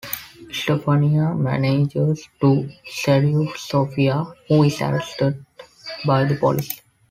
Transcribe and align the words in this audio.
Stephanie 0.51 1.19
manages 1.47 2.27
to 2.39 2.65
subdue 2.91 3.51
Sophia, 3.55 4.33
who 4.47 4.63
is 4.63 4.81
arrested 4.81 5.45
by 6.07 6.25
the 6.25 6.33
police. 6.37 6.81